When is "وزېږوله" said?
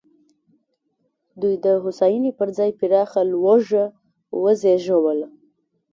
4.43-5.27